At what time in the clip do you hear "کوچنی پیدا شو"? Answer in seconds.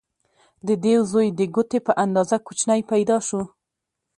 2.47-3.41